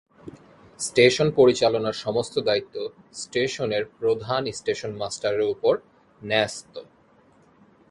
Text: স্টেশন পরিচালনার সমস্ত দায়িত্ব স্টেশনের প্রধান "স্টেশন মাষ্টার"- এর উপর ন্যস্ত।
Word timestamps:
স্টেশন 0.79 1.31
পরিচালনার 1.31 1.93
সমস্ত 1.93 2.39
দায়িত্ব 2.39 2.75
স্টেশনের 3.13 3.83
প্রধান 3.99 4.51
"স্টেশন 4.51 4.91
মাষ্টার"- 4.95 5.33
এর 5.33 5.41
উপর 5.49 5.73
ন্যস্ত। 6.21 6.73